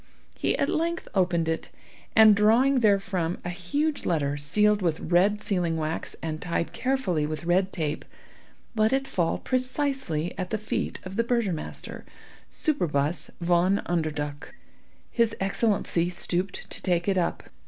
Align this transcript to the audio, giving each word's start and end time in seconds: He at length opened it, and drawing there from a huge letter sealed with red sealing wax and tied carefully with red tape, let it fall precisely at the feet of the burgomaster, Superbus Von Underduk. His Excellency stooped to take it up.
He 0.35 0.57
at 0.57 0.67
length 0.67 1.07
opened 1.13 1.47
it, 1.47 1.69
and 2.15 2.35
drawing 2.35 2.79
there 2.79 2.99
from 2.99 3.37
a 3.45 3.51
huge 3.51 4.03
letter 4.03 4.35
sealed 4.35 4.81
with 4.81 4.99
red 4.99 5.43
sealing 5.43 5.77
wax 5.77 6.15
and 6.23 6.41
tied 6.41 6.73
carefully 6.73 7.27
with 7.27 7.43
red 7.43 7.71
tape, 7.71 8.03
let 8.75 8.93
it 8.93 9.07
fall 9.07 9.37
precisely 9.37 10.35
at 10.39 10.49
the 10.49 10.57
feet 10.57 10.97
of 11.03 11.17
the 11.17 11.23
burgomaster, 11.23 12.03
Superbus 12.49 13.29
Von 13.41 13.83
Underduk. 13.85 14.55
His 15.11 15.35
Excellency 15.39 16.09
stooped 16.09 16.67
to 16.71 16.81
take 16.81 17.07
it 17.07 17.19
up. 17.19 17.47